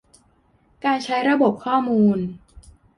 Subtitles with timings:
[0.85, 2.17] การใช้ระบบข้อมูล